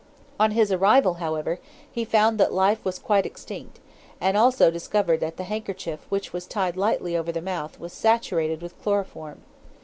On 0.39 0.49
his 0.49 0.71
arrival, 0.71 1.13
however, 1.21 1.59
he 1.91 2.03
found 2.05 2.39
that 2.39 2.51
life 2.51 2.83
was 2.83 2.97
quite 2.97 3.23
extinct, 3.27 3.79
and 4.19 4.35
also 4.35 4.71
discovered 4.71 5.19
that 5.19 5.37
the 5.37 5.43
handkerchief 5.43 6.07
which 6.09 6.33
was 6.33 6.47
tied 6.47 6.75
lightly 6.75 7.15
over 7.15 7.31
the 7.31 7.39
mouth 7.39 7.79
was 7.79 7.93
saturated 7.93 8.63
with 8.63 8.81
chloroform. 8.81 9.43